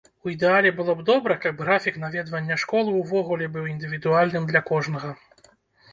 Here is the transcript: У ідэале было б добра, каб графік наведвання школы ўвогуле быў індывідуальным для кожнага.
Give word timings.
У 0.27 0.31
ідэале 0.35 0.69
было 0.79 0.95
б 1.01 1.05
добра, 1.09 1.35
каб 1.43 1.61
графік 1.67 1.99
наведвання 2.05 2.57
школы 2.63 2.97
ўвогуле 3.01 3.53
быў 3.59 3.71
індывідуальным 3.75 4.43
для 4.53 4.67
кожнага. 4.75 5.17